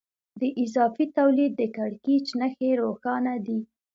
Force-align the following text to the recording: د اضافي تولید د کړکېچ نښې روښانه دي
د 0.39 0.41
اضافي 0.63 1.05
تولید 1.17 1.51
د 1.57 1.63
کړکېچ 1.75 2.25
نښې 2.39 2.71
روښانه 2.81 3.33
دي 3.45 3.59